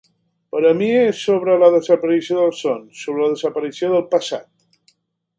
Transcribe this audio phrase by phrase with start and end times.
[0.53, 4.89] Per a mi, és sobre la desaparició dels sons, sobre la desaparició del passat.